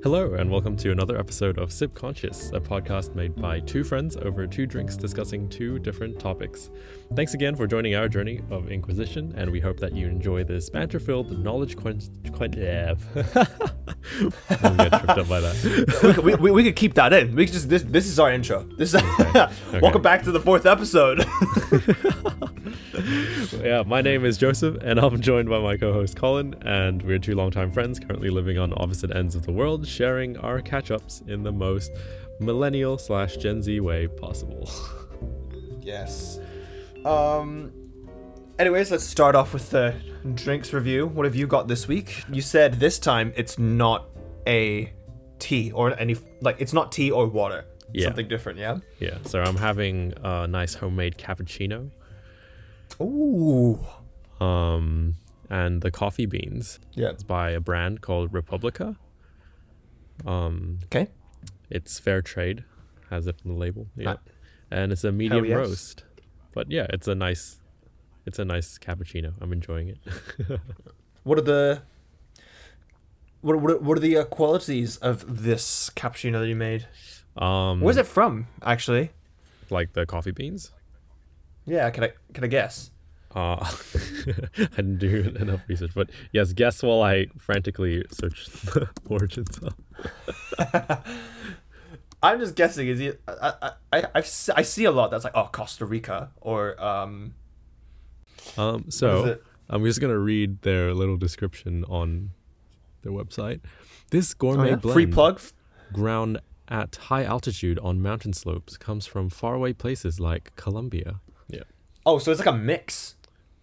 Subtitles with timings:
[0.00, 4.16] Hello, and welcome to another episode of Sip Conscious, a podcast made by two friends
[4.16, 6.70] over two drinks discussing two different topics.
[7.16, 10.70] Thanks again for joining our journey of Inquisition, and we hope that you enjoy this
[10.70, 12.04] banter filled, knowledge quench.
[12.30, 12.94] quench yeah.
[14.62, 16.00] I'm get tripped up by that.
[16.04, 17.34] we, could, we, we, could keep that in.
[17.34, 18.62] We could just this this is our intro.
[18.78, 19.48] This is Okay.
[19.82, 21.26] welcome back to the fourth episode.
[23.62, 27.18] yeah, my name is Joseph, and I'm joined by my co host Colin, and we're
[27.18, 31.22] two longtime friends currently living on opposite ends of the world, sharing our catch ups
[31.26, 31.92] in the most
[32.40, 34.70] millennial slash Gen Z way possible.
[35.80, 36.38] yes.
[37.04, 37.72] Um.
[38.58, 39.94] Anyways, let's start off with the
[40.34, 41.06] drinks review.
[41.06, 42.24] What have you got this week?
[42.28, 44.08] You said this time it's not
[44.46, 44.92] a
[45.38, 47.64] tea or any like it's not tea or water.
[47.92, 48.06] Yeah.
[48.06, 48.78] Something different, yeah.
[48.98, 51.90] Yeah, so I'm having a nice homemade cappuccino.
[53.00, 53.78] Ooh.
[54.40, 55.14] Um,
[55.50, 57.10] and the coffee beans Yeah.
[57.10, 58.96] It's by a brand called Republica.
[60.26, 61.08] Um, Okay.
[61.70, 62.64] it's fair trade,
[63.10, 63.86] has it on the label.
[63.96, 64.18] Yeah, Ah.
[64.70, 65.56] and it's a medium yes.
[65.56, 66.04] roast.
[66.54, 67.60] But yeah, it's a nice,
[68.26, 69.34] it's a nice cappuccino.
[69.40, 69.98] I'm enjoying it.
[71.24, 71.82] What are the
[73.42, 76.86] what what, what are the uh, qualities of this cappuccino that you made?
[77.36, 79.10] um, Where's it from, actually?
[79.70, 80.72] like the coffee beans?
[81.68, 82.90] Yeah, can I can I guess?
[83.34, 83.56] Uh,
[84.56, 89.74] I didn't do enough research, but yes, guess while I frantically search the origins of.
[92.22, 92.88] I'm just guessing.
[92.88, 93.20] Is it?
[93.28, 97.34] I I I se- I see a lot that's like oh Costa Rica or um.
[98.56, 99.38] Um, so?
[99.70, 102.30] I'm just gonna read their little description on
[103.02, 103.60] their website.
[104.10, 104.76] This Oh, gourmet yeah?
[104.76, 105.40] blend, Free plug.
[105.92, 111.20] ground at high altitude on mountain slopes, comes from faraway places like Colombia.
[112.08, 112.14] Yeah.
[112.14, 113.14] Oh, so it's like a mix.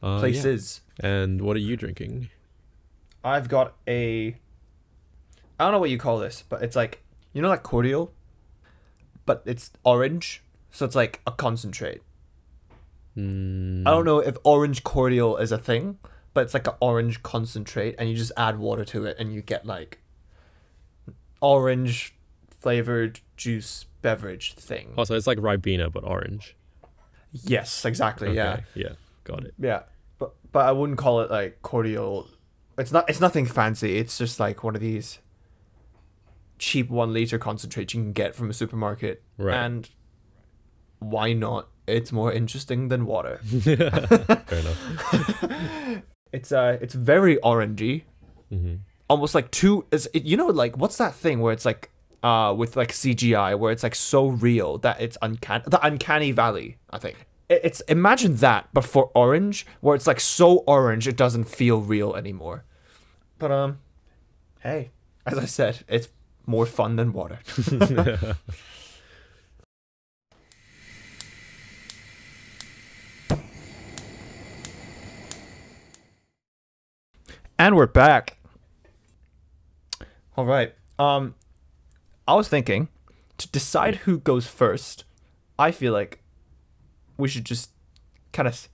[0.04, 0.20] Uh, yeah.
[0.20, 0.82] Places.
[1.00, 2.30] And what are you drinking?
[3.24, 4.36] I've got a.
[5.60, 7.02] I don't know what you call this, but it's like
[7.34, 8.14] you know like cordial,
[9.26, 12.02] but it's orange, so it's like a concentrate.
[13.18, 15.98] Mm, I don't know if orange cordial is a thing,
[16.34, 19.42] but it's like an orange concentrate, and you just add water to it, and you
[19.42, 20.00] get like
[21.42, 22.16] orange
[22.48, 24.94] flavored juice beverage thing.
[24.98, 26.56] Also, it's like Ribena but orange.
[27.44, 28.34] Yes, exactly.
[28.36, 28.90] Yeah, Okay, Yeah.
[29.24, 29.54] Got it.
[29.60, 29.84] yeah.
[30.20, 32.28] But but I wouldn't call it like cordial.
[32.78, 33.10] It's not.
[33.10, 33.98] It's nothing fancy.
[33.98, 35.20] It's just like one of these
[36.58, 39.22] cheap one liter concentrates you can get from a supermarket.
[39.38, 39.56] Right.
[39.58, 39.90] And
[41.00, 41.68] why not?
[41.88, 43.38] It's more interesting than water.
[43.44, 46.02] Fair enough.
[46.34, 48.04] It's uh, it's very orangey.
[48.50, 48.76] hmm
[49.08, 51.92] almost like too is it, you know like what's that thing where it's like
[52.26, 56.78] uh with like CGI where it's like so real that it's uncanny the uncanny valley
[56.90, 57.18] I think.
[57.48, 62.16] It's imagine that but for orange where it's like so orange it doesn't feel real
[62.16, 62.66] anymore.
[63.40, 63.80] But um
[64.62, 64.92] hey
[65.26, 66.10] as I said it's
[66.46, 67.40] more fun than water.
[77.58, 78.38] And we're back.
[80.36, 80.74] All right.
[81.00, 81.36] Um,
[82.28, 82.90] I was thinking
[83.38, 85.04] to decide who goes first.
[85.60, 86.22] I feel like
[87.18, 87.72] we should just
[88.34, 88.68] kind of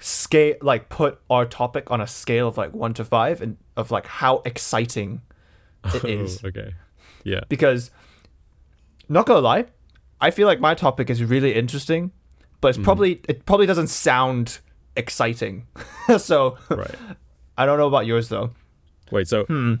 [0.00, 3.90] scale, like put our topic on a scale of like one to five, and of
[3.90, 5.22] like how exciting
[5.94, 6.44] it is.
[6.44, 6.74] okay.
[7.24, 7.40] Yeah.
[7.48, 7.90] Because,
[9.08, 9.66] not gonna lie,
[10.20, 12.10] I feel like my topic is really interesting,
[12.60, 14.58] but it's probably it probably doesn't sound
[14.96, 15.66] exciting.
[16.18, 16.94] so Right.
[17.56, 18.50] I don't know about yours though.
[19.10, 19.28] Wait.
[19.28, 19.74] So, Hmm.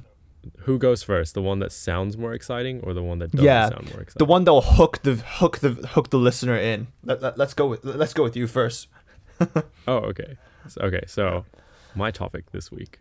[0.60, 1.34] Who goes first?
[1.34, 4.18] The one that sounds more exciting, or the one that doesn't Yeah, sound more exciting?
[4.18, 6.88] the one that will hook the hook the hook the listener in.
[7.04, 8.88] Let, let, us go with let's go with you first.
[9.88, 10.36] Oh, okay.
[10.68, 11.44] So, okay, so
[11.96, 13.00] my topic this week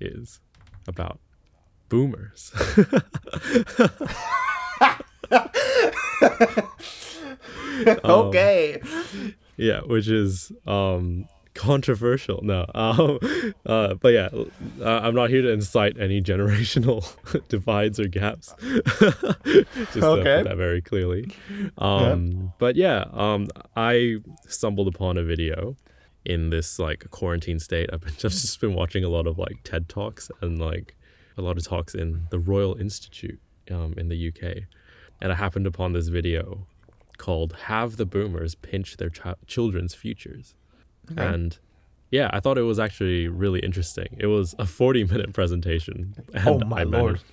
[0.00, 0.40] is
[0.88, 1.18] about
[1.88, 2.52] boomers.
[8.04, 8.80] Um, okay.
[9.56, 12.40] yeah, which is um controversial.
[12.42, 12.66] No.
[12.74, 13.18] Um
[13.66, 14.28] uh but yeah,
[14.80, 17.00] uh, I'm not here to incite any generational
[17.48, 18.54] divides or gaps.
[18.60, 20.38] Just to Okay.
[20.42, 21.30] put that very clearly.
[21.78, 24.16] Um but yeah, um I
[24.46, 25.76] stumbled upon a video
[26.24, 27.90] in this like quarantine state.
[27.92, 30.94] I've, been, I've just been watching a lot of like TED Talks and like
[31.36, 33.40] a lot of talks in the Royal Institute
[33.70, 34.62] um, in the UK.
[35.20, 36.66] And I happened upon this video
[37.18, 40.54] called Have the Boomers Pinch Their Ch- Children's Futures.
[41.16, 41.58] And
[42.10, 44.08] yeah, I thought it was actually really interesting.
[44.18, 46.14] It was a 40 minute presentation.
[46.32, 46.92] And Oh my I lord.
[47.14, 47.24] managed,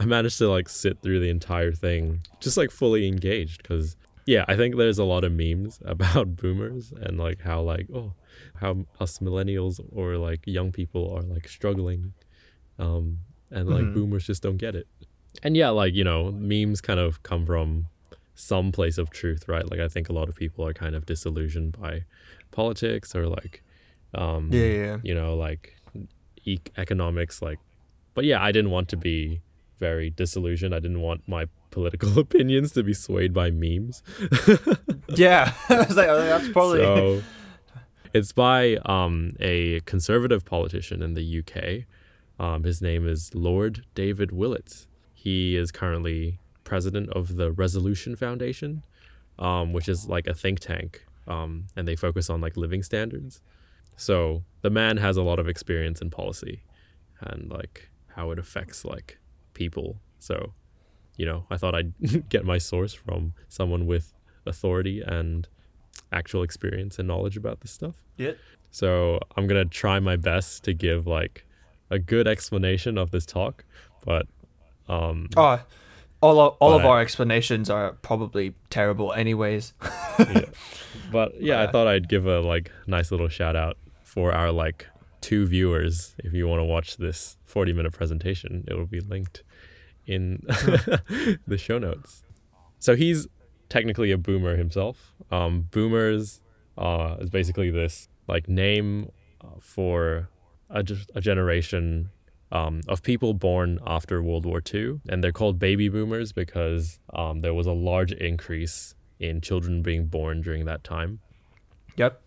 [0.00, 3.96] I managed to like sit through the entire thing just like fully engaged because
[4.26, 8.12] yeah, I think there's a lot of memes about boomers and like how like oh
[8.56, 12.12] how us millennials or like young people are like struggling
[12.78, 13.18] um
[13.50, 13.94] and like Mhm.
[13.94, 14.86] boomers just don't get it.
[15.42, 17.86] and yeah, like you know, memes kind of come from
[18.34, 19.70] some place of truth, right?
[19.70, 22.04] Like I think a lot of people are kind of disillusioned by
[22.56, 23.62] politics or like,
[24.14, 24.96] um, Yeah, yeah.
[25.08, 25.76] you know, like
[26.44, 27.40] e- economics.
[27.42, 27.58] Like,
[28.14, 29.40] but yeah, I didn't want to be
[29.78, 30.74] very disillusioned.
[30.74, 34.02] I didn't want my political opinions to be swayed by memes.
[35.08, 36.80] Yeah, I was like, oh, that's probably.
[36.80, 37.22] So
[38.12, 41.84] it's by um, a conservative politician in the UK.
[42.44, 44.88] Um, his name is Lord David Willetts.
[45.14, 48.84] He is currently president of the Resolution Foundation,
[49.38, 53.40] um, which is like a think tank, um, and they focus on like living standards.
[53.96, 56.62] So the man has a lot of experience in policy
[57.20, 59.18] and like how it affects like
[59.54, 59.98] people.
[60.18, 60.52] So,
[61.16, 64.12] you know, I thought I'd get my source from someone with
[64.44, 65.48] authority and
[66.12, 67.96] actual experience and knowledge about this stuff.
[68.16, 68.32] Yeah.
[68.70, 71.46] So I'm gonna try my best to give like
[71.90, 73.64] a good explanation of this talk,
[74.04, 74.26] but
[74.88, 75.60] um, Oh,
[76.26, 79.74] all of, all But of our explanations are probably terrible, anyways.
[80.18, 80.46] yeah.
[81.12, 84.86] but yeah, I thought I'd give a like nice little shout out for our like
[85.20, 86.16] two viewers.
[86.18, 89.44] If you want to watch this 40 minute presentation, it will be linked
[90.06, 90.42] in
[91.46, 92.24] the show notes.
[92.80, 93.28] So he's
[93.68, 95.14] technically a boomer himself.
[95.30, 96.40] Um, boomers
[96.76, 100.28] uh, is basically this like name uh, for
[100.70, 100.84] a,
[101.14, 102.10] a generation
[102.52, 107.40] um, of people born after World War II, and they're called baby boomers because um,
[107.40, 111.20] there was a large increase in children being born during that time.
[111.96, 112.20] Yep.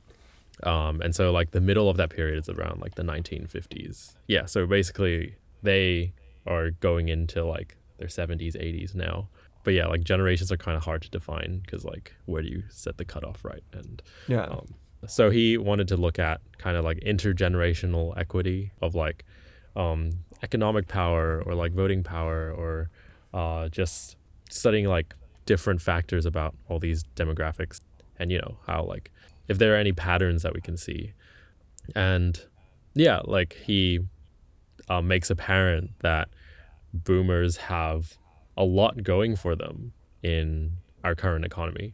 [0.64, 4.16] Um, and so like the middle of that period is around like the 1950s.
[4.28, 6.14] Yeah, so basically they
[6.46, 9.30] are going into like their 70s, 80s now.
[9.64, 12.64] But yeah, like generations are kind of hard to define because like where do you
[12.70, 13.64] set the cutoff, right?
[13.74, 14.44] And Yeah.
[14.46, 14.74] um,
[15.08, 19.26] so he wanted to look at kind of like intergenerational equity of like
[19.76, 20.12] um,
[20.44, 22.90] economic power or like voting power or
[23.34, 24.18] uh, just
[24.50, 25.14] studying like
[25.46, 27.82] different factors about all these demographics
[28.18, 29.12] and you know how like
[29.48, 31.14] if there are any patterns that we can see.
[31.96, 32.40] And
[32.94, 34.00] yeah like he
[34.90, 36.30] uh, makes apparent that
[36.94, 38.18] boomers have
[38.58, 41.94] a lot going for them in our current economy.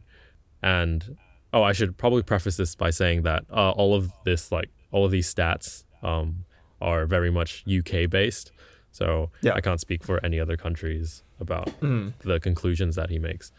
[0.62, 1.16] And
[1.52, 5.04] oh i should probably preface this by saying that uh, all of this like all
[5.04, 6.44] of these stats um,
[6.80, 8.52] are very much uk based
[8.92, 9.54] so Yeah.
[9.54, 12.12] i can't speak for any other countries about Mm.
[12.20, 13.52] the conclusions that he makes.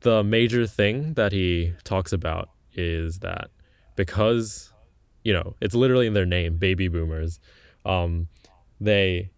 [0.00, 3.50] The major thing that he talks about is that
[3.96, 4.72] because
[5.24, 7.38] you know it's literally in their name baby boomers
[7.84, 8.28] um,
[8.80, 9.30] they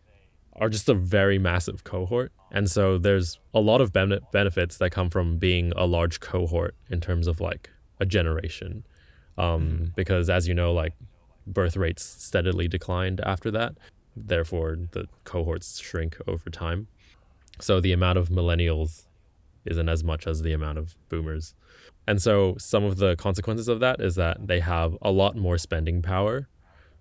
[0.55, 2.33] are just a very massive cohort.
[2.53, 6.75] And so there's a lot of bene- benefits that come from being a large cohort
[6.91, 8.85] in terms of like a generation.
[9.39, 10.93] Um, because as you know like
[11.53, 13.73] birth rates steadily declined after that
[14.17, 16.87] therefore the cohorts shrink over time
[17.61, 19.05] so the amount of millennials
[19.65, 21.55] isn't as much as the amount of boomers
[22.07, 25.59] and so some of the consequences of that is that they have a lot more
[25.59, 26.49] spending power.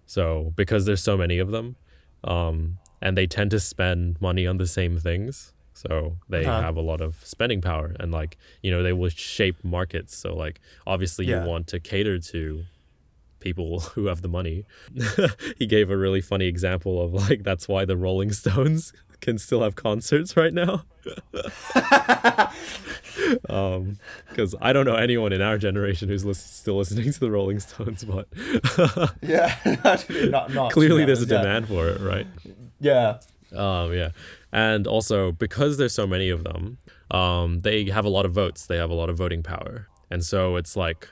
[0.05, 1.77] So because there's so many of them,
[2.23, 5.53] um, and they tend to spend money on the same things.
[5.73, 6.61] So they Uh-huh.
[6.61, 10.15] have a lot of spending power and like, you know, they will shape markets.
[10.15, 11.41] So like obviously Yeah.
[11.43, 12.65] you want to cater to
[13.39, 14.65] people who have the money.
[15.57, 19.61] he gave a really funny example of like that's why the Rolling Stones can still
[19.63, 20.85] have concerts right now.
[23.49, 23.97] um
[24.29, 27.59] because i don't know anyone in our generation who's lis- still listening to the rolling
[27.59, 28.27] stones but
[29.21, 29.55] Yeah.
[30.29, 31.37] not, not, clearly there's a yeah.
[31.41, 32.27] demand for it right
[32.79, 33.19] Yeah.
[33.55, 34.09] um yeah
[34.51, 36.77] and also because there's so many of them
[37.11, 40.23] um they have a lot of votes they have a lot of voting power and
[40.23, 41.07] so it's like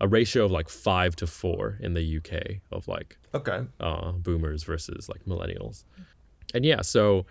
[0.00, 2.32] a ratio of like five to four in the uk
[2.72, 3.60] of like Okay.
[3.80, 5.84] uh, boomers versus like millennials.
[6.52, 7.26] And yeah, so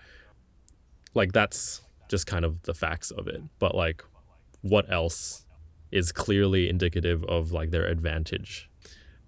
[1.14, 3.42] like that's just kind of the facts of it.
[3.60, 4.04] But like
[4.62, 5.46] what else
[5.92, 8.70] is clearly indicative of like their advantage?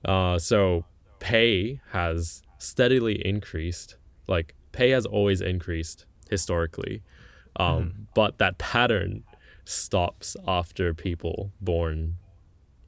[0.04, 0.86] Uh, so
[1.20, 3.98] pay has steadily increased.
[4.28, 7.04] Like pay has always increased historically.
[7.58, 9.24] Um, But that pattern
[9.66, 12.18] stops after people born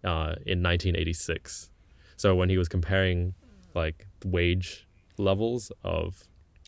[0.04, 1.70] uh, in 1986.
[2.16, 3.34] So when he was comparing
[3.76, 4.88] like wage
[5.18, 6.24] levels of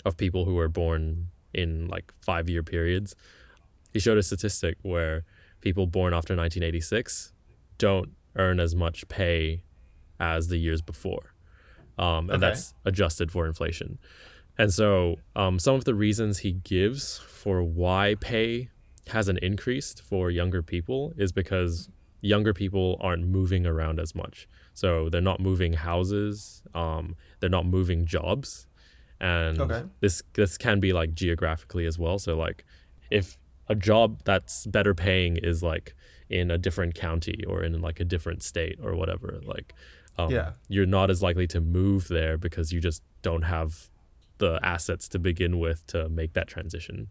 [0.06, 3.16] of people who were born in like five year periods,
[3.92, 5.24] he showed a statistic where
[5.62, 7.34] people born after 1986
[7.78, 9.64] don't earn as much pay
[10.20, 11.34] as the years before,
[11.98, 12.50] um, and Okay.
[12.50, 13.98] that's adjusted for inflation.
[14.58, 18.70] And so, um, some of the reasons he gives for why pay
[19.08, 21.90] hasn't increased for younger people is because
[22.22, 24.48] younger people aren't moving around as much.
[24.74, 28.68] So they're not moving houses, um, they're not moving jobs,
[29.20, 29.84] and Okay.
[30.00, 32.20] this this can be like geographically as well.
[32.20, 32.66] So like
[33.12, 35.96] if a job that's better paying is like
[36.30, 39.74] in a different county or in like a different state or whatever, like
[40.18, 40.52] um, Yeah.
[40.68, 43.90] you're not as likely to move there because you just don't have
[44.38, 47.08] the assets to begin with to make that transition.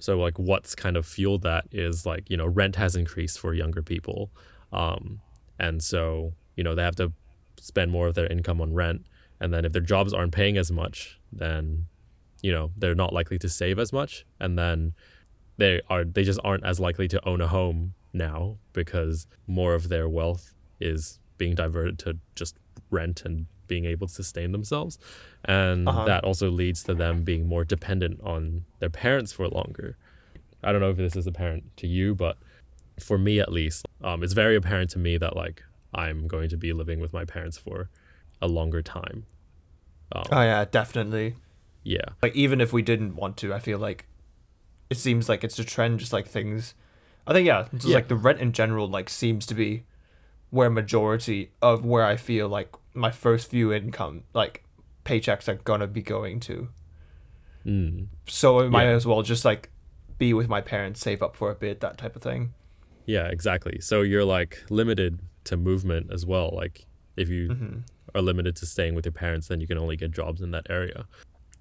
[0.00, 3.54] So like what's kind of fueled that is like, you know, rent has increased for
[3.54, 4.30] younger people.
[4.72, 5.20] Um,
[5.58, 7.12] and so, you know, they have to
[7.60, 9.06] spend more of their income on rent.
[9.40, 11.86] And then if their jobs aren't paying as much, then,
[12.42, 14.26] you know, they're not likely to save as much.
[14.40, 14.94] And then
[15.56, 19.88] they are they just aren't as likely to own a home now because more of
[19.88, 22.56] their wealth is being diverted to just
[22.90, 24.94] rent and being able to sustain themselves
[25.58, 26.04] and Uh-huh.
[26.10, 28.40] that also leads to them being more dependent on
[28.80, 29.88] their parents for longer
[30.64, 32.36] i don't know if this is apparent to you but
[33.08, 35.58] for me at least um, it's very apparent to me that like
[36.02, 37.78] i'm going to be living with my parents for
[38.40, 39.18] a longer time
[40.12, 41.28] um, Oh yeah, definitely.
[41.82, 44.00] yeah Like even if we didn't want to, I feel like
[44.90, 45.98] it seems like it's a trend.
[45.98, 46.74] Just like things,
[47.26, 47.96] I think yeah, just Yeah.
[47.98, 49.70] like the rent in general, like seems to be
[50.50, 54.64] where majority of where I feel like my first few income like
[55.04, 56.68] paychecks are gonna be going to.
[57.66, 58.06] mm.
[58.26, 58.90] So I might Yeah.
[58.96, 59.70] as well just like
[60.18, 62.54] be with my parents, save up for a bit, that type of thing.
[63.06, 63.80] Yeah, exactly.
[63.80, 66.50] So you're like limited to movement as well.
[66.54, 66.86] Like
[67.16, 67.78] if you Mm-hmm.
[68.14, 70.66] are limited to staying with your parents, then you can only get jobs in that
[70.70, 71.06] area.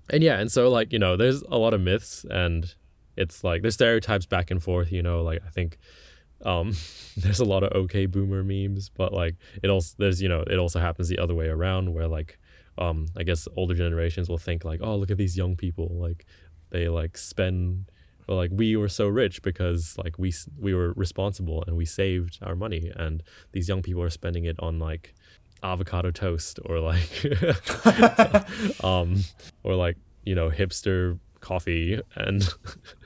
[0.09, 2.73] And yeah, and so like, you know, there's a lot of myths and
[3.17, 5.77] it's like there's stereotypes back and forth, you know, like I think
[6.45, 6.73] um
[7.17, 10.57] there's a lot of okay boomer memes, but like it also there's, you know, it
[10.57, 12.37] also happens the other way around where like
[12.77, 16.25] um I guess older generations will think like, "Oh, look at these young people, like
[16.71, 17.85] they like spend
[18.27, 22.39] or like we were so rich because like we we were responsible and we saved
[22.41, 23.21] our money and
[23.51, 25.13] these young people are spending it on like
[25.61, 27.25] avocado toast or like
[28.83, 29.23] um
[29.63, 32.47] or like you know hipster coffee and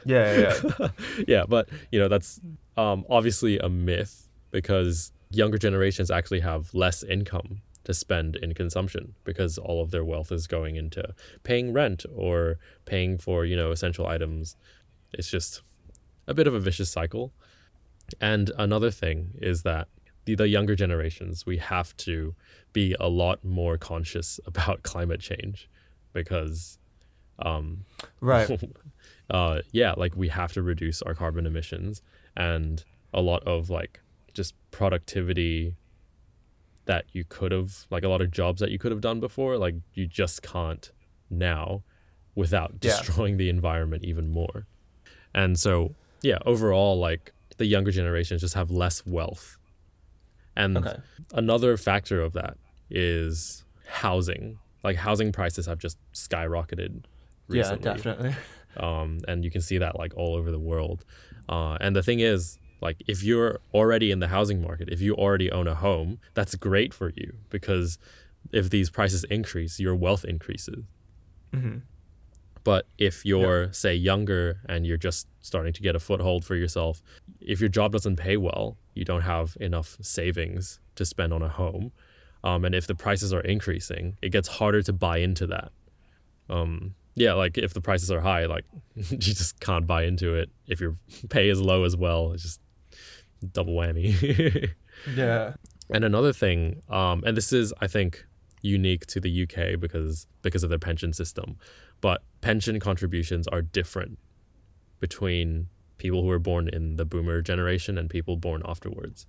[0.06, 0.88] Yeah, yeah, yeah.
[1.28, 2.40] yeah but you know that's
[2.78, 9.16] um obviously a myth because younger generations actually have less income to spend in consumption
[9.24, 13.72] because all of their wealth is going into paying rent or paying for you know
[13.72, 14.58] essential items.
[15.14, 15.62] It's just
[16.28, 17.32] a bit of a vicious cycle.
[18.20, 19.88] And another thing is that
[20.26, 22.36] the, the younger generations we have to
[22.74, 25.70] be a lot more conscious about climate change
[26.12, 26.80] because
[27.40, 27.86] um
[28.20, 28.50] right.
[29.30, 32.02] uh yeah like we have to reduce our carbon emissions
[32.38, 34.00] and a lot of like
[34.34, 35.76] just productivity
[36.86, 39.58] that you could have like a lot of jobs that you could have done before
[39.58, 40.92] like you just can't
[41.30, 41.84] now
[42.36, 42.80] without Yeah.
[42.80, 44.68] destroying the environment even more
[45.34, 49.58] and so yeah overall like the younger generations just have less wealth
[50.56, 50.96] and Okay.
[51.34, 52.58] another factor of that
[52.90, 57.04] is housing like housing prices have just skyrocketed
[57.50, 58.34] Yeah, definitely.
[58.78, 61.04] um, and you can see that like all over the world.
[61.50, 65.16] Uh, and the thing is, like, if you're already in the housing market, if you
[65.16, 67.98] already own a home, that's great for you because
[68.52, 70.86] if these prices increase, your wealth increases.
[71.54, 71.78] hmm
[72.64, 77.02] But if you're, say, younger and you're just starting to get a foothold for yourself,
[77.40, 81.50] if your job doesn't pay well, you don't have enough savings to spend on a
[81.50, 81.92] home.
[82.44, 85.72] Um, and if the prices are increasing, it gets harder to buy into that.
[86.50, 88.64] Um, yeah, like if the prices are high, like
[88.96, 90.50] you just can't buy into it.
[90.68, 90.96] If your
[91.30, 92.62] pay is low as well, it's just
[93.52, 94.72] double whammy.
[95.16, 95.54] Yeah.
[95.92, 98.26] And another thing, um, and this is I think
[98.64, 101.58] unique to the UK because because of their pension system,
[102.02, 104.18] but pension contributions are different
[105.00, 105.68] between
[106.00, 109.28] people who were born in the boomer generation and people born afterwards,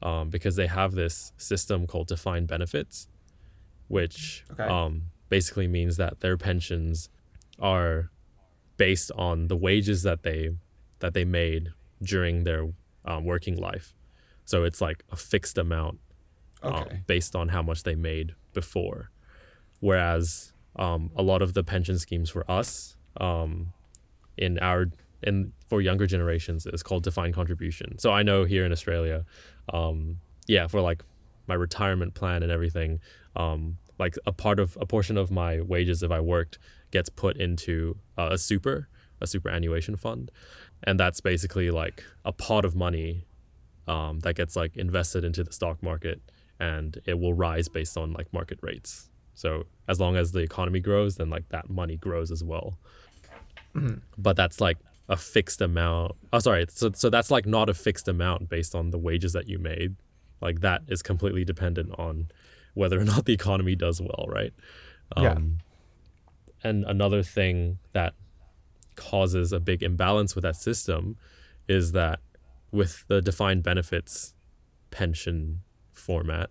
[0.00, 3.08] um, because they have this system called defined benefits,
[3.88, 4.62] which Okay.
[4.62, 7.08] um, basically means that their pensions
[7.60, 8.10] are
[8.76, 10.50] based on the wages that they
[11.00, 11.68] that they made
[12.02, 12.68] during their
[13.04, 13.94] um, working life.
[14.44, 15.98] So it's like a fixed amount
[16.62, 17.02] um, Okay.
[17.06, 19.10] based on how much they made before.
[19.80, 23.72] Whereas um, a lot of the pension schemes for us um,
[24.36, 24.86] in our
[25.22, 27.98] in for younger generations is called defined contribution.
[27.98, 29.24] So I know here in Australia,
[29.72, 31.02] um, yeah, for like
[31.46, 33.00] my retirement plan and everything,
[33.36, 36.58] um, like a part of a portion of my wages if I worked
[36.90, 38.88] gets put into uh, a super
[39.22, 40.30] a superannuation fund,
[40.82, 43.26] and that's basically like a pot of money
[43.86, 46.20] um, that gets like invested into the stock market
[46.60, 49.08] and it will rise based on like market rates.
[49.34, 52.78] So as long as the economy grows, then like that money grows as well.
[54.18, 54.78] But that's like
[55.08, 56.12] a fixed amount.
[56.32, 56.66] Oh, sorry.
[56.68, 59.96] So so that's like not a fixed amount based on the wages that you made.
[60.40, 62.28] Like that is completely dependent on
[62.74, 64.52] whether or not the economy does well, right?
[65.16, 65.38] Yeah.
[66.62, 68.14] And another thing that
[68.96, 71.16] causes a big imbalance with that system
[71.68, 72.20] is that
[72.70, 74.34] with the defined benefits
[74.90, 75.60] pension
[75.92, 76.50] format,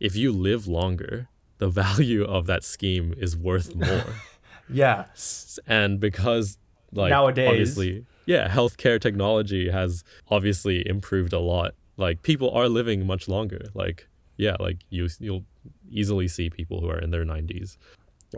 [0.00, 1.28] if you live longer,
[1.58, 4.04] the value of that scheme is worth more.
[4.68, 5.04] Yeah.
[5.68, 6.58] and because
[6.92, 7.48] like Nowadays.
[7.48, 11.74] obviously yeah, healthcare technology has obviously improved a lot.
[11.96, 13.66] Like people are living much longer.
[13.74, 15.44] Like yeah, like you you'll
[15.88, 17.76] easily see people who are in their 90s.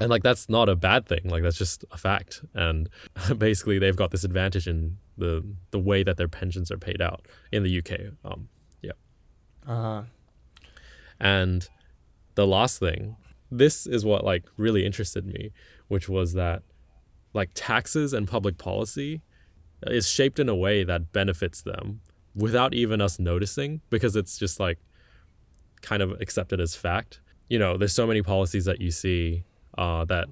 [0.00, 1.22] And like that's not a bad thing.
[1.24, 2.42] Like that's just a fact.
[2.54, 2.88] And
[3.38, 7.26] basically they've got this advantage in the the way that their pensions are paid out
[7.52, 8.12] in the UK.
[8.24, 8.48] Um
[8.82, 8.92] yeah.
[9.66, 10.02] Uh-huh.
[11.20, 11.68] And
[12.34, 13.16] the last thing,
[13.50, 15.50] this is what like really interested me,
[15.88, 16.62] which was that
[17.34, 19.22] like taxes and public policy
[19.86, 22.00] is shaped in a way that benefits them
[22.34, 24.78] without even us noticing because it's just like
[25.82, 27.20] kind of accepted as fact.
[27.48, 29.44] You know, there's so many policies that you see
[29.78, 30.28] uh, that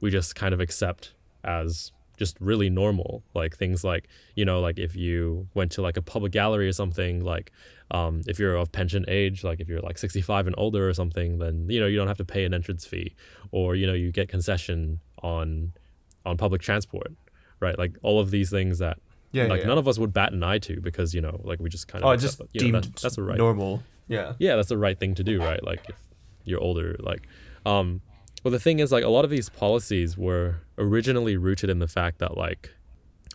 [0.00, 4.78] we just kind of accept as just really normal like things like you know like
[4.78, 7.52] if you went to like a public gallery or something like
[7.90, 11.38] um, if you're of pension age like if you're like 65 and older or something
[11.38, 13.14] then you know you don't have to pay an entrance fee
[13.52, 15.72] or you know you get concession on
[16.24, 17.12] on public transport
[17.60, 18.98] right like all of these things that
[19.32, 19.44] yeah.
[19.44, 19.66] like yeah.
[19.68, 22.02] none of us would bat an eye to because you know like we just kind
[22.02, 23.82] of Oh, just that, you know, deemed that- that's a right normal.
[24.08, 24.32] Yeah.
[24.38, 25.96] yeah that's the right thing to do right like if
[26.44, 27.26] you're older like
[27.66, 28.00] um
[28.46, 31.88] well the thing is like a lot of these policies were originally rooted in the
[31.88, 32.70] fact that like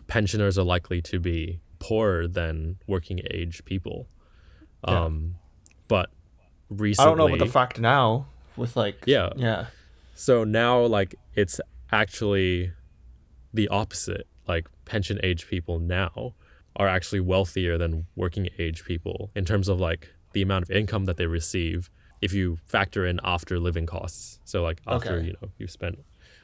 [0.06, 4.08] pensioners are likely to be poorer than working age people
[4.88, 5.02] Yeah.
[5.04, 5.34] um
[5.86, 6.08] but
[6.70, 7.04] recently.
[7.06, 8.24] I don't know what the fact now
[8.56, 9.04] with like.
[9.06, 9.34] Yeah.
[9.36, 9.66] Yeah.
[10.14, 12.72] so now like it's actually
[13.52, 16.32] the opposite like pension age people now
[16.76, 21.04] are actually wealthier than working age people in terms of like the amount of income
[21.04, 21.90] that they receive
[22.22, 24.38] if you factor in after living costs.
[24.44, 25.26] So like after Okay.
[25.26, 25.98] you know you've spent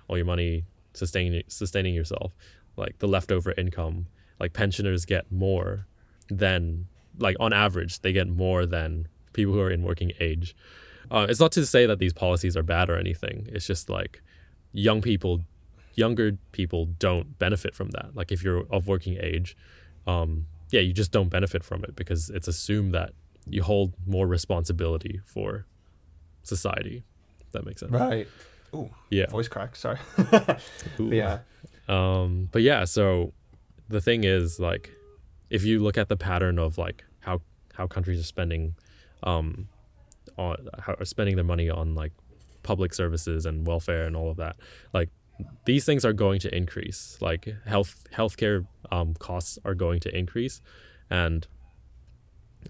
[0.08, 2.32] all your money sustaining sustaining yourself
[2.76, 4.06] like the leftover income
[4.40, 5.87] like pensioners get more
[6.29, 6.87] than
[7.18, 10.55] like on average they get more than people who are in working age.
[11.11, 13.46] Uh, it's not to say that these policies are bad or anything.
[13.55, 14.20] It's just like
[14.72, 15.44] young people
[15.94, 18.14] younger people don't benefit from that.
[18.14, 19.57] Like if you're of working age
[20.07, 23.11] um, yeah you just don't benefit from it because it's assumed that
[23.48, 25.66] you hold more responsibility for
[26.48, 27.04] society
[27.40, 28.26] if that makes sense Right.
[28.74, 28.90] Ooh.
[29.11, 29.76] yeah Voice crack.
[29.76, 29.98] Sorry.
[30.98, 31.38] Yeah.
[31.88, 33.32] Um, but yeah, so
[33.88, 34.90] the thing is, like,
[35.48, 37.40] if you look at the pattern of like how
[37.72, 38.74] how countries are spending,
[39.22, 39.68] um,
[40.37, 42.12] on how are spending their money on like
[42.62, 44.56] public services and welfare and all of that,
[44.92, 45.08] like
[45.64, 47.16] these things are going to increase.
[47.22, 50.61] Like health healthcare um, costs are going to increase,
[51.08, 51.46] and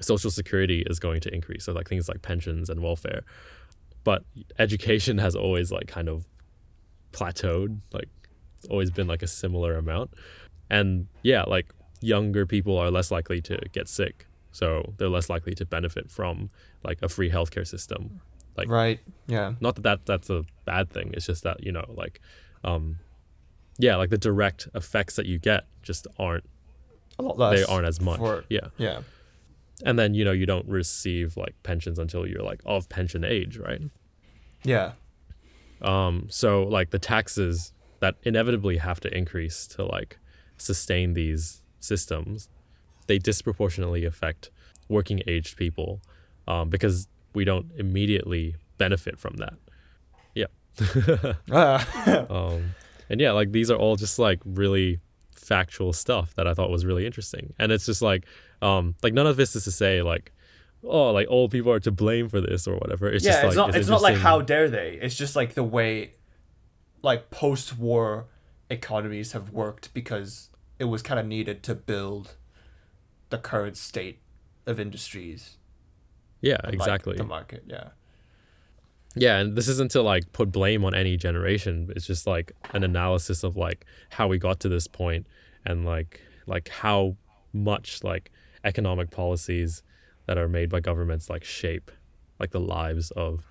[0.01, 1.65] social security is going to increase.
[1.65, 3.23] So like things like pensions and welfare,
[4.09, 4.21] but
[4.59, 6.19] education has always like kind of
[7.13, 7.73] plateaued.
[7.93, 8.09] Like
[8.57, 10.11] it's always been like a similar amount.
[10.71, 11.67] And yeah, like
[12.01, 14.27] younger people are less likely to get sick.
[14.53, 16.51] So they're less likely to benefit from
[16.89, 18.21] like a free healthcare system.
[18.57, 19.01] Like Right.
[19.27, 19.55] Yeah.
[19.61, 21.11] not that, that that's a bad thing.
[21.15, 22.21] It's just that, you know, like
[22.65, 22.99] um
[23.79, 26.45] yeah, like the direct effects that you get just aren't
[27.19, 27.59] A lot less.
[27.59, 28.19] they aren't as much.
[28.19, 28.69] for- yeah.
[28.79, 29.01] Yeah.
[29.85, 33.59] And then, you know, you don't receive like pensions until you're like of pension age,
[33.59, 33.81] right?
[34.65, 34.93] Yeah.
[35.81, 40.19] Um, so like the taxes that inevitably have to increase to like
[40.57, 42.49] sustain these systems,
[43.07, 44.51] they disproportionately affect
[44.89, 46.01] working aged people
[46.47, 49.55] um, because we don't immediately benefit from that.
[50.35, 50.47] Yeah.
[51.51, 52.27] Ah.
[52.31, 52.75] Um,
[53.11, 54.99] and yeah, like these are all just like really
[55.33, 57.55] factual stuff that I thought was really interesting.
[57.59, 58.27] And it's just like,
[58.61, 60.33] um, like none of this is to say like,
[60.85, 63.09] oh, like old people are to blame for this or whatever.
[63.09, 63.77] It's yeah, just it's like not.
[63.77, 64.99] It's, not like how dare they.
[65.01, 66.15] It's just like the way,
[67.03, 68.27] like post-war
[68.71, 72.37] economies have worked because it was kind of needed to build
[73.31, 74.21] the current state
[74.67, 75.57] of industries.
[76.41, 77.17] Yeah, and, like, exactly.
[77.17, 77.65] the market.
[77.67, 77.89] Yeah.
[79.15, 81.91] Yeah, and this isn't to like put blame on any generation.
[81.97, 85.27] It's just like an analysis of like how we got to this point
[85.65, 87.17] and like like how
[87.53, 88.31] much like
[88.65, 89.83] economic policies
[90.29, 91.91] that are made by governments like shape
[92.39, 93.43] like the lives of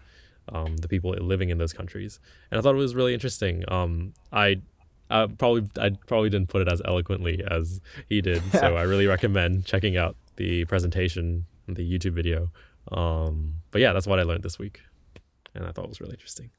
[0.47, 2.21] um, the people living in those countries.
[2.49, 3.65] And I thought it was really interesting.
[3.67, 4.61] Um, I
[5.09, 9.07] uh, probably I probably didn't put it as eloquently as he did, so I really
[9.07, 12.49] recommend checking out the presentation, the YouTube video.
[12.93, 14.79] Um, but yeah, that's what I learned this week
[15.57, 16.51] and I thought it was really interesting.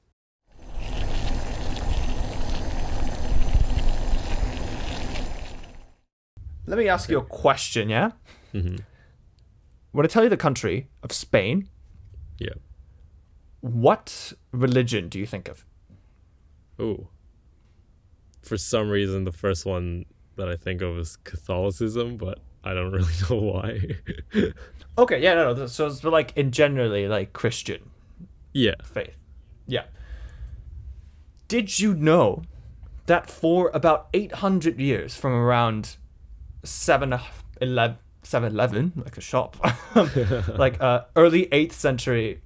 [6.66, 7.88] Let me ask you a question.
[7.88, 8.10] Yeah.
[8.52, 8.76] hmm
[9.92, 11.68] When I tell you the country of Spain,
[12.38, 12.54] Yeah.
[13.60, 15.64] what religion do you think of?
[16.78, 17.08] Oh,
[18.42, 20.04] for some reason the first one
[20.36, 23.80] that I think of is Catholicism, but I don't really know why.
[24.98, 25.66] Okay, yeah, no, no.
[25.68, 27.90] So it's like in generally like Christian
[28.52, 28.74] yeah.
[28.82, 29.16] faith.
[29.68, 29.84] Yeah.
[31.46, 32.42] Did you know
[33.06, 35.96] that for about 800 years, from around
[36.64, 37.18] uh,
[38.28, 39.56] 7 11, like a shop,
[40.58, 42.42] like uh, early 8th century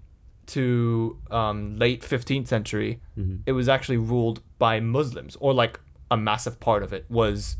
[0.46, 3.00] to um, late 15th century,
[3.46, 7.56] it was actually ruled by Muslims, or like a massive part of it was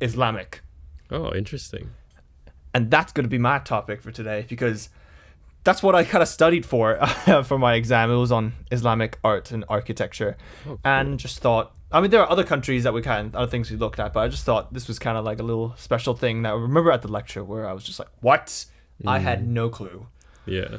[0.00, 0.62] Islamic.
[1.10, 1.90] Oh, interesting.
[2.72, 4.88] And that's going to be my topic for today because
[5.68, 6.96] that's what I kind of studied for
[7.44, 8.10] for my exam.
[8.10, 10.36] It was on Islamic art and architecture,
[10.82, 11.74] and just thought.
[11.90, 14.12] I mean, there are other countries that we kind of other things we looked at,
[14.12, 16.52] but I just thought this was kind of like a little special thing that I
[16.52, 18.64] remember at the lecture where I was just like, "What?
[19.06, 20.06] I had no clue."
[20.46, 20.78] Yeah.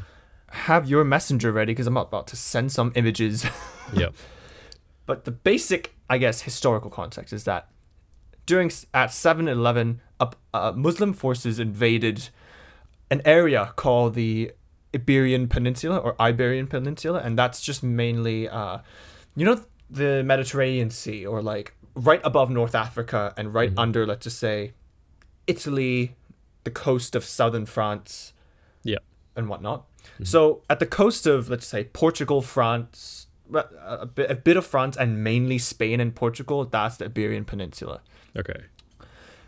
[0.52, 3.46] Have your messenger ready because I'm about to send some images.
[3.92, 4.14] Yep.
[5.08, 7.70] But the basic, I guess, historical context is that
[8.46, 12.30] during at 7-Eleven, uh, uh, Muslim forces invaded
[13.10, 14.52] an area called the
[14.96, 18.80] Iberian Peninsula or Iberian Peninsula, and that's just mainly, uh,
[19.36, 24.24] you know, the Mediterranean Sea or like right above North Africa and right under, let's
[24.24, 24.74] just say,
[25.48, 26.16] Italy,
[26.64, 28.34] the coast of southern France,
[28.84, 29.04] Yep.
[29.36, 29.86] and whatnot.
[30.24, 34.98] So at the coast of let's say Portugal, France, a bit, a bit of France,
[34.98, 38.02] and mainly Spain and Portugal, that's the Iberian Peninsula.
[38.38, 38.66] Okay.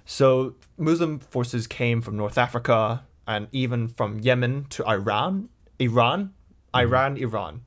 [0.05, 5.47] So Muslim forces came from North Africa and even from Yemen to Iran,
[5.79, 6.33] Iran,
[6.75, 7.61] Iran, Iran,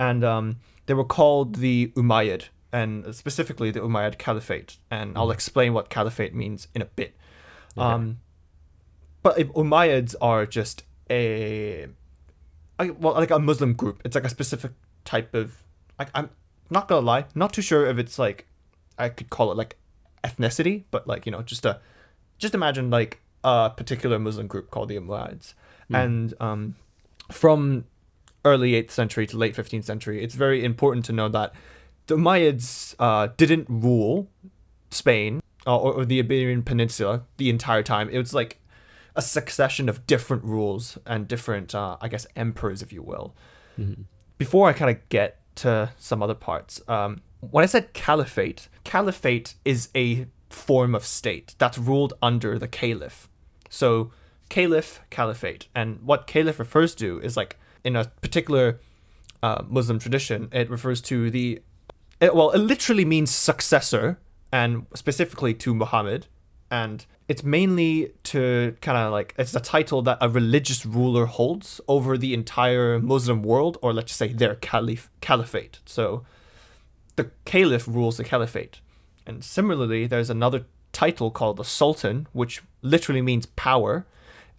[0.00, 0.56] and um,
[0.86, 4.78] they were called the Umayyad, and specifically the Umayyad Caliphate.
[4.90, 7.14] And I'll explain what caliphate means in a bit.
[7.76, 8.20] Um,
[9.22, 11.88] but if Umayyads are just a
[12.78, 14.00] well, like a Muslim group.
[14.02, 14.72] It's like a specific
[15.04, 15.62] type of.
[15.98, 16.30] Like I'm
[16.70, 18.46] not gonna lie, not too sure if it's like,
[18.98, 19.76] I could call it like
[20.24, 21.80] ethnicity, but like you know, just a,
[22.38, 25.54] just imagine like a particular Muslim group called the Umayyads,
[25.90, 26.74] and um,
[27.30, 27.84] from
[28.44, 31.52] early 8th century to late 15th century, it's very important to know that
[32.06, 34.28] the Umayyads uh, didn't rule
[34.90, 38.08] Spain uh, or, or the Iberian Peninsula the entire time.
[38.10, 38.60] It was like
[39.14, 43.34] a succession of different rules and different, uh, I guess, emperors, if you will.
[44.38, 49.54] Before I kind of get to some other parts, um, when I said caliphate, caliphate
[49.64, 53.28] is a form of state that's ruled under the caliph.
[53.68, 54.12] So,
[54.48, 55.68] caliph, caliphate.
[55.74, 58.80] And what caliph refers to is like in a particular
[59.42, 61.60] uh, Muslim tradition, it refers to the,
[62.20, 64.18] it, well, it literally means successor
[64.52, 66.26] and specifically to Muhammad.
[66.70, 71.80] And it's mainly to kind of like, it's a title that a religious ruler holds
[71.86, 75.78] over the entire Muslim world, or let's just say their caliph, caliphate.
[75.86, 76.24] So
[77.16, 78.80] the caliph rules the caliphate.
[79.26, 84.06] And similarly, there's another title called the sultan, which literally means power.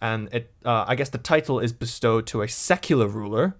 [0.00, 3.56] And it, uh, I guess the title is bestowed to a secular ruler,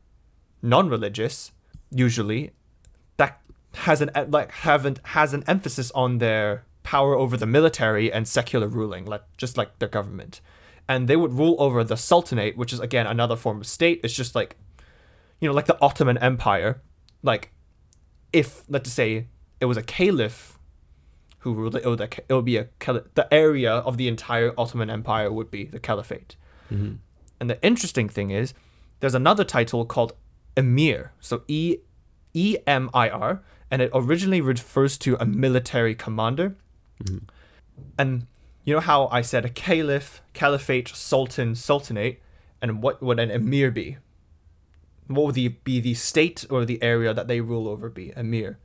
[0.63, 1.51] non-religious,
[1.91, 2.53] usually,
[3.17, 3.41] that
[3.75, 8.69] has an like haven't has an emphasis on their power over the military and secular
[8.69, 10.41] ruling, like just like their government.
[10.87, 14.01] And they would rule over the sultanate, which is again another form of state.
[14.05, 14.57] It's just like,
[15.41, 16.81] you know, like the Ottoman Empire.
[17.23, 17.51] Like,
[18.33, 19.27] if let's say
[19.61, 20.58] it was a caliph
[21.41, 22.69] who ruled it, it would, it would be a
[23.15, 26.37] the area of the entire Ottoman Empire would be the caliphate.
[26.73, 26.97] Mm-hmm.
[27.41, 28.55] And the interesting thing is,
[29.01, 30.13] there's another title called
[30.57, 31.13] emir.
[31.21, 31.77] So E
[32.35, 36.57] E M I R, and it originally refers to a military commander.
[37.05, 37.25] Mm-hmm.
[37.97, 38.27] And
[38.65, 42.21] you know how I said a caliph, caliphate, sultan, sultanate,
[42.61, 43.99] and what would an emir be?
[45.07, 48.13] What would the, be the state or the area that they rule over be?
[48.15, 48.59] Emir.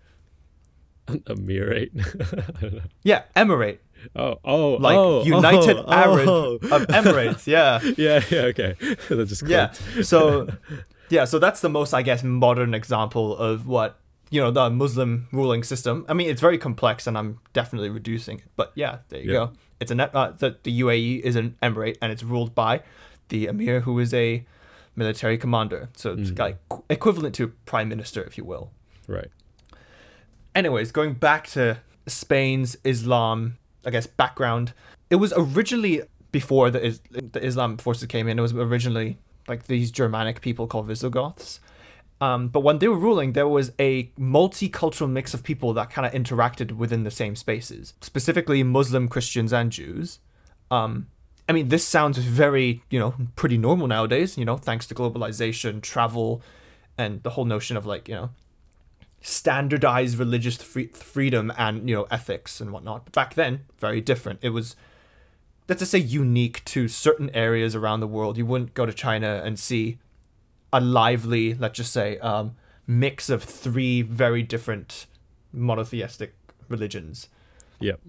[1.08, 1.92] An emirate.
[2.58, 2.82] I don't know.
[3.04, 3.80] Yeah, emirate.
[4.16, 6.54] Oh, oh, Like oh, United oh, Arab oh.
[6.72, 7.48] of Emirates.
[7.48, 7.80] Yeah.
[7.98, 8.76] Yeah, yeah, okay.
[9.10, 10.48] that just yeah so
[11.10, 15.28] yeah so that's the most i guess modern example of what you know the muslim
[15.32, 19.22] ruling system i mean it's very complex and i'm definitely reducing it but yeah there
[19.22, 19.38] you Yeah.
[19.46, 22.82] go it's a net uh, the, the uae is an emirate and it's ruled by
[23.30, 24.46] the emir who is a
[24.96, 26.58] military commander so it's like
[26.90, 28.72] equivalent to prime minister if you will
[29.08, 29.28] Right.
[30.56, 34.74] Anyways, going back to Spain's Islam, I guess background,
[35.10, 38.40] it was originally before the the Islam forces came in.
[38.40, 41.60] It was originally like these Germanic people called Visigoths.
[42.22, 46.06] Um, but when they were ruling, there was a multicultural mix of people that kind
[46.06, 50.20] of interacted within the same spaces, specifically Muslim, Christians, and Jews.
[50.72, 51.08] Um,
[51.50, 55.82] I mean, this sounds very, you know, pretty normal nowadays, you know, thanks to globalization,
[55.82, 56.42] travel,
[56.98, 58.30] and the whole notion of like, you know,
[59.24, 63.06] standardized religious free- freedom and you know ethics and whatnot.
[63.06, 64.40] But back then, very different.
[64.44, 64.76] It was
[65.68, 68.38] let's just say unique to certain areas around the world.
[68.38, 69.98] You wouldn't go to China and see
[70.72, 72.56] a lively, let's just say, um,
[72.86, 75.06] mix of three very different
[75.54, 76.36] monotheistic
[76.68, 77.30] religions.
[77.80, 78.02] Yep.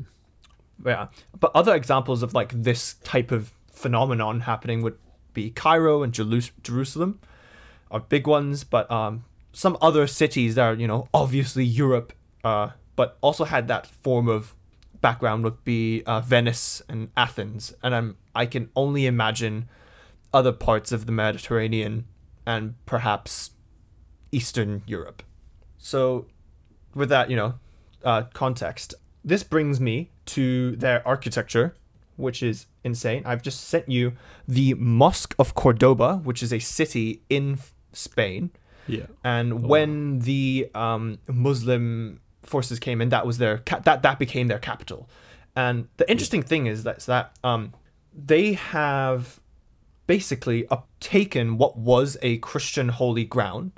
[0.85, 1.07] Yeah.
[1.39, 4.99] But other examples of like this type of phenomenon happening would
[5.33, 7.21] be Cairo and Jeru- Jerusalem
[7.91, 12.13] are big ones, but um, some other cities that are, you know, obviously Europe,
[12.43, 14.55] uh, but also had that form of
[15.01, 17.73] background would be uh, Venice and Athens.
[17.83, 19.69] And I'm, I can only imagine
[20.33, 22.05] other parts of the Mediterranean
[22.45, 23.53] and perhaps
[24.33, 25.23] Eastern Europe.
[25.79, 26.27] So,
[26.95, 27.55] with that, you know,
[28.05, 31.77] uh, context, this brings me to their architecture,
[32.17, 33.23] which is insane.
[33.25, 34.13] I've just sent you
[34.49, 37.59] the Mosque of Cordoba, which is a city in
[37.93, 38.51] Spain.
[38.87, 39.07] Yeah.
[39.23, 44.49] And when the um, Muslim forces came in, that was their ca- that that became
[44.49, 45.09] their capital.
[45.57, 47.73] And the interesting thing is that, is that um,
[48.13, 49.41] they have
[50.07, 53.73] basically uh, taken what was a Christian holy ground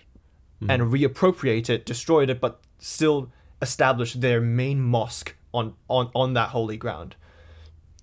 [0.69, 6.79] and reappropriated, destroyed it, but still established their main mosque on on on that holy
[6.79, 7.15] ground.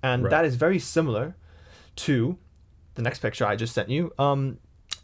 [0.03, 0.29] And Right.
[0.29, 1.35] that is very similar
[1.95, 2.37] to
[2.95, 4.59] the next picture I just sent you, um,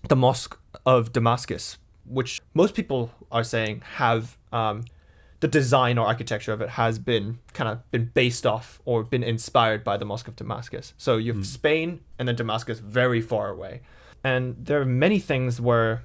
[0.08, 1.78] the mosque of Damascus,
[2.10, 4.84] which most people are saying have um,
[5.40, 9.24] the design or architecture of it has been kind of been based off or been
[9.24, 10.94] inspired by the mosque of Damascus.
[10.98, 13.82] So you have Spain and then Damascus very far away,
[14.24, 16.04] and there are many things where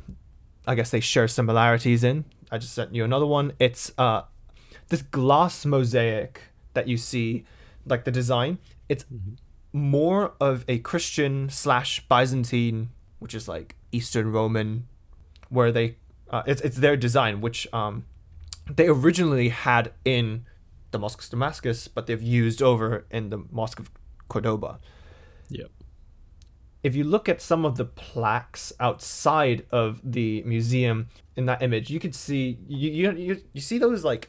[0.67, 2.25] I guess they share similarities in.
[2.51, 3.53] I just sent you another one.
[3.59, 4.23] It's uh,
[4.89, 6.41] this glass mosaic
[6.75, 7.45] that you see,
[7.87, 8.59] like the design.
[8.89, 9.05] It's
[9.73, 14.87] more of a Christian slash Byzantine, which is like Eastern Roman,
[15.55, 15.97] where they
[16.31, 18.05] uh, it's it's their design, which um
[18.79, 20.45] they originally had in
[20.91, 23.91] the Mosque of Damascus, but they've used over in the Mosque of
[24.29, 24.79] Cordoba.
[25.51, 25.71] Yep.
[26.83, 31.89] If you look at some of the plaques outside of the museum in that image,
[31.91, 34.29] you could see you you you, you see those like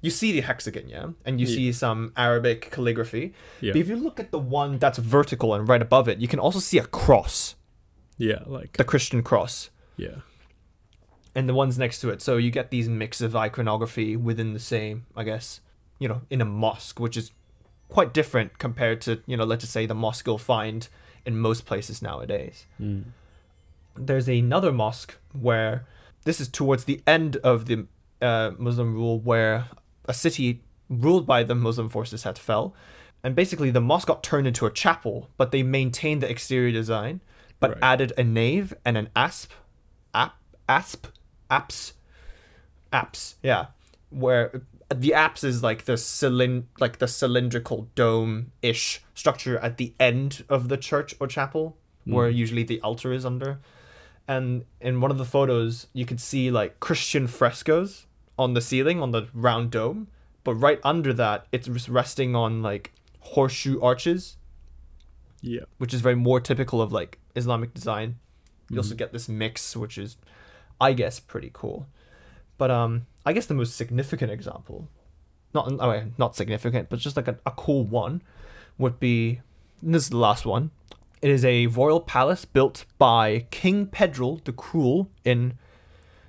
[0.00, 1.54] you see the hexagon, yeah, and you Yeah.
[1.56, 3.32] see some Arabic calligraphy.
[3.60, 3.72] Yeah.
[3.72, 6.38] But if you look at the one that's vertical and right above it, you can
[6.38, 7.56] also see a cross,
[8.18, 8.42] Yeah.
[8.46, 8.76] Like.
[8.76, 10.16] the Christian cross, Yeah.
[11.34, 12.22] And the ones next to it.
[12.22, 15.60] So you get these mix of iconography within the same, I guess,
[15.98, 17.30] you know, in a mosque, which is
[17.88, 20.88] quite different compared to, you know, let's just say the mosque you'll find
[21.26, 22.66] in most places nowadays.
[22.80, 23.04] Mm.
[23.96, 25.86] There's another mosque where
[26.24, 27.86] this is towards the end of the
[28.20, 29.66] uh, Muslim rule, where
[30.06, 32.74] a city ruled by the Muslim forces had fell.
[33.22, 37.20] And basically, the mosque got turned into a chapel, but they maintained the exterior design,
[37.60, 37.78] but Right.
[37.82, 39.50] added a nave and an asp,
[40.12, 40.36] ap,
[40.68, 41.06] asp,
[41.50, 41.94] apse,
[42.92, 43.66] apps yeah,
[44.10, 44.62] where
[44.94, 50.68] the apse is like the cylind, like the cylindrical dome-ish structure at the end of
[50.68, 52.34] the church or chapel, where mm.
[52.34, 53.58] usually the altar is under.
[54.26, 58.06] And in one of the photos, you could see like Christian frescoes
[58.38, 60.08] on the ceiling on the round dome,
[60.44, 64.36] but right under that, it's resting on like horseshoe arches,
[65.40, 65.62] Yeah.
[65.78, 68.16] which is very more typical of like Islamic design.
[68.70, 68.98] You also mm.
[68.98, 70.16] get this mix, which is,
[70.84, 71.86] I guess, pretty cool.
[72.58, 74.88] But um, I guess the most significant example,
[75.54, 78.20] not oh, wait, not significant, but just like a, a cool one,
[78.76, 79.40] would be
[79.82, 80.72] this is the last one.
[81.22, 85.54] It is a royal palace built by King Pedro the Cruel in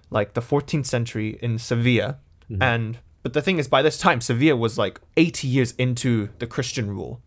[0.10, 2.20] like the 14th century in Sevilla,
[2.62, 6.48] and but the thing is, by this time, Sevilla was like 80 years into the
[6.48, 7.20] Christian rule.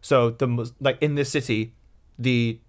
[0.00, 1.72] So the like in this city,
[2.16, 2.60] the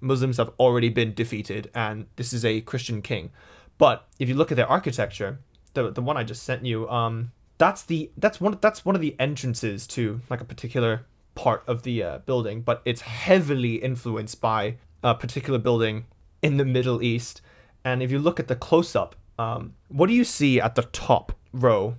[0.00, 3.30] Muslims have already been defeated, and this is a Christian king.
[3.78, 5.38] But if you look at their architecture,
[5.74, 9.00] the the one I just sent you, um, that's the that's one that's one of
[9.00, 14.40] the entrances to like a particular part of the uh, building, but it's heavily influenced
[14.40, 16.04] by a particular building
[16.42, 17.40] in the Middle East.
[17.84, 20.82] And if you look at the close up, um, what do you see at the
[20.82, 21.96] top row?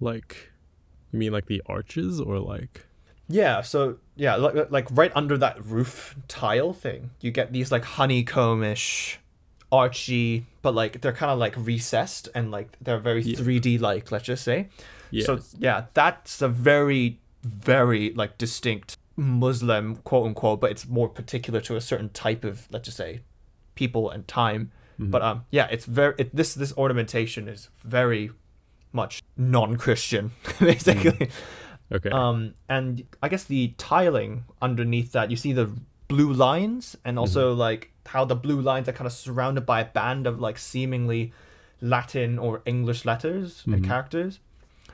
[0.00, 0.50] Like.
[1.12, 2.84] You mean like the arches or like?
[3.28, 7.84] Yeah, so yeah, like like right under that roof tile thing, you get these like
[7.84, 9.20] honeycomb-ish,
[9.70, 13.38] archy, but like they're kind of like recessed and like they're very Yeah.
[13.38, 14.68] 3D like, let's just say.
[15.10, 15.24] Yeah.
[15.26, 21.60] So yeah, that's a very very like distinct Muslim quote unquote, but it's more particular
[21.62, 23.20] to a certain type of let's just say
[23.74, 24.72] people and time.
[25.00, 28.30] But um yeah, it's very it, this this ornamentation is very
[28.92, 31.28] much non-Christian basically.
[31.92, 32.10] Okay.
[32.10, 35.70] Um, and I guess the tiling underneath that, you see the
[36.08, 39.84] blue lines, and also like how the blue lines are kind of surrounded by a
[39.84, 41.32] band of like seemingly
[41.80, 44.40] Latin or English letters and characters.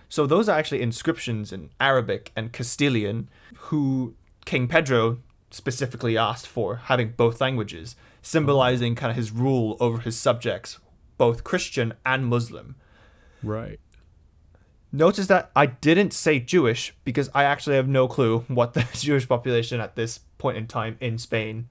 [0.09, 5.18] So those are actually inscriptions in Arabic and Castilian, who King Pedro
[5.50, 10.78] specifically asked for, having both languages, symbolizing kind of his rule over his subjects,
[11.16, 12.74] both Christian and Muslim.
[13.42, 13.80] Right.
[14.94, 19.28] Notice that I didn't say Jewish because I actually have no clue what the Jewish
[19.28, 21.68] population at this point in time in Spain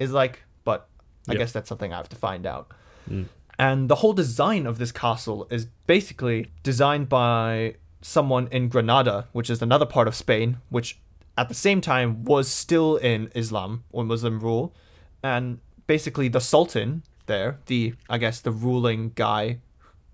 [0.00, 0.88] is like, but
[1.28, 1.38] I Yep.
[1.38, 2.66] guess that's something I have to find out.
[3.08, 3.26] Mm.
[3.60, 9.48] And the whole design of this castle is basically designed by someone in Granada, which
[9.48, 10.98] is another part of Spain, which
[11.38, 14.74] at the same time was still in Islam or Muslim rule.
[15.22, 19.58] And basically, the Sultan there, the, I guess, the ruling guy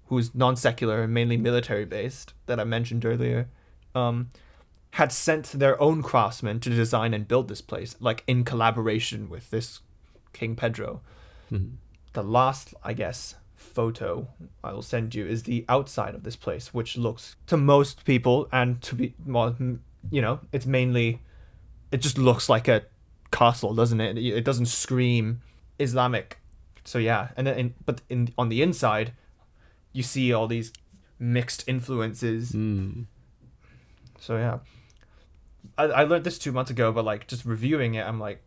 [0.08, 3.48] who's non secular and mainly military based, that I mentioned earlier,
[3.94, 4.30] um,
[4.92, 9.50] had sent their own craftsmen to design and build this place, like in collaboration with
[9.50, 9.80] this
[10.32, 11.00] King Pedro
[11.52, 11.72] Mhm.
[12.14, 14.28] the last, I guess, photo
[14.64, 18.48] I will send you is the outside of this place, which looks to most people
[18.50, 19.54] and to be, well,
[20.10, 21.20] you know, it's mainly,
[21.92, 22.84] it just looks like a
[23.30, 24.16] castle, doesn't it?
[24.18, 25.42] It doesn't scream
[25.78, 26.38] Islamic.
[26.84, 29.12] So yeah, and then, in, but in on the inside,
[29.92, 30.72] you see all these
[31.18, 32.52] mixed influences.
[32.52, 33.06] Mm.
[34.20, 34.58] So yeah,
[35.76, 38.42] I, I learned this two months ago, but like just reviewing it, I'm like,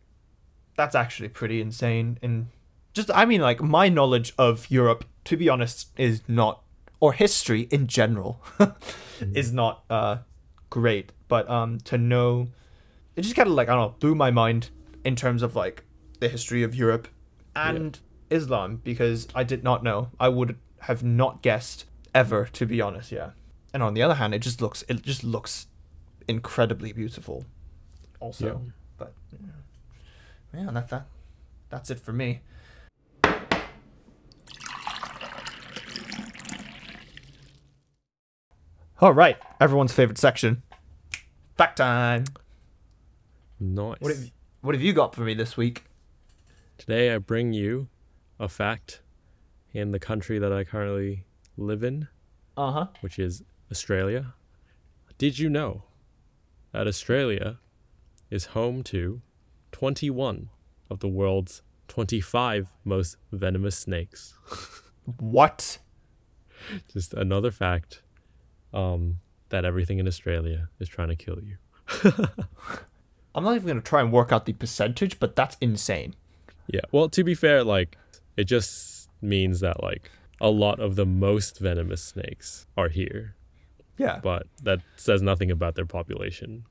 [0.76, 2.18] that's actually pretty insane.
[2.22, 2.48] And
[2.92, 6.62] just I mean, like my knowledge of Europe, to be honest, is not
[7.00, 8.40] or history in general
[9.34, 10.18] is not uh
[10.70, 11.12] great.
[11.28, 12.48] But um to know,
[13.16, 14.70] it just kind of like I don't know blew my mind
[15.04, 15.84] in terms of like
[16.20, 17.08] the history of Europe
[17.56, 17.98] and
[18.30, 20.10] Islam because I did not know.
[20.18, 23.12] I would have not guessed ever, to be honest.
[23.12, 23.30] Yeah.
[23.72, 25.66] And on the other hand, it just looks it just looks
[26.28, 27.44] incredibly beautiful.
[28.20, 28.72] Also, Yeah.
[28.98, 29.12] but
[30.54, 31.06] yeah, that that
[31.70, 32.40] that's it for me.
[39.00, 40.62] All right, everyone's favorite section,
[41.56, 42.24] fact time.
[43.58, 43.96] Nice.
[44.00, 45.84] What have what have you got for me this week?
[46.78, 47.88] Today I bring you
[48.38, 49.00] a fact
[49.74, 51.24] in the country that I currently
[51.56, 52.08] live in,
[52.56, 52.86] Uh huh.
[53.00, 54.34] which is Australia.
[55.18, 55.84] Did you know
[56.72, 57.58] that Australia
[58.30, 59.20] is home to
[59.72, 60.48] 21
[60.90, 64.34] of the world's 25 most venomous snakes?
[65.18, 65.78] What?
[66.92, 68.02] Just another fact
[68.72, 71.56] um, that everything in Australia is trying to kill you.
[73.34, 76.14] I'm not even gonna try and work out the percentage, but that's insane.
[76.68, 76.82] Yeah.
[76.92, 77.96] Well, to be fair, like
[78.36, 83.36] it just means that like a lot of the most venomous snakes are here,
[83.98, 84.18] Yeah.
[84.22, 86.64] but that says nothing about their population.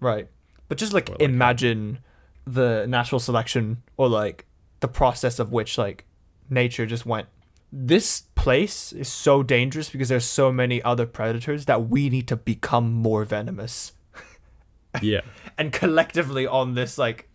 [0.00, 0.28] Right.
[0.68, 1.98] But just like like, imagine
[2.46, 4.46] the natural selection or like
[4.80, 6.04] the process of which like
[6.48, 7.26] nature just went
[7.72, 12.36] this place is so dangerous because there's so many other predators that we need to
[12.36, 13.92] become more venomous.
[15.02, 15.20] Yeah.
[15.58, 17.28] And collectively on this like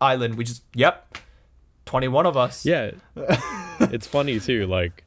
[0.00, 1.16] island we just yep
[1.86, 2.64] 21 of us.
[2.66, 2.92] Yeah.
[3.94, 5.04] it's funny too, like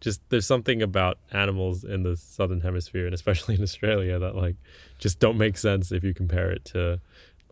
[0.00, 4.56] just there's something about animals in the southern hemisphere and especially in Australia that like
[4.98, 7.00] just don't make sense if you compare it to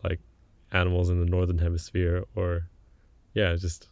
[0.03, 0.19] like
[0.71, 2.67] animals in the northern hemisphere or
[3.33, 3.87] yeah, just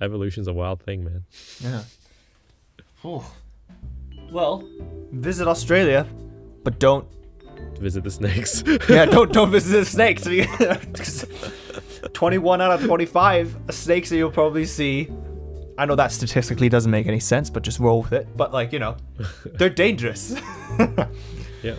[0.00, 1.24] evolution's a wild thing, man.
[1.60, 1.82] Yeah.
[4.30, 4.68] Well,
[5.10, 6.06] visit Australia,
[6.62, 7.06] but don't
[7.78, 8.62] Visit the snakes.
[8.88, 10.24] yeah, don't don't visit the snakes.
[12.12, 15.08] Twenty-one out of twenty-five snakes that you'll probably see.
[15.80, 18.28] I know that statistically doesn't make any sense, but just roll with it.
[18.36, 18.98] But like you know,
[19.54, 20.38] they're dangerous.
[21.62, 21.74] yeah.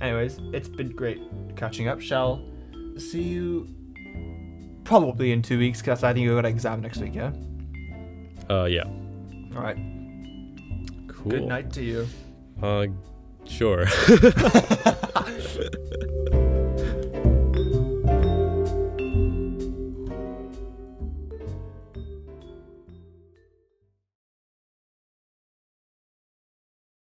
[0.00, 1.20] Anyways, it's been great
[1.54, 2.00] catching up.
[2.00, 2.44] Shall
[2.98, 3.68] see you
[4.82, 7.14] probably in two weeks because I think you're gonna exam next week.
[7.14, 7.30] Yeah.
[8.50, 8.82] Uh yeah.
[9.54, 9.76] All right.
[11.06, 11.30] Cool.
[11.30, 12.08] Good night to you.
[12.60, 12.88] Uh
[13.44, 13.86] sure.